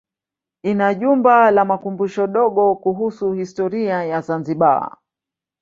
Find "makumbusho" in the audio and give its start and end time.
1.65-2.27